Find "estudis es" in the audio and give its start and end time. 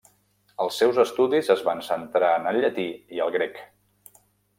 1.03-1.61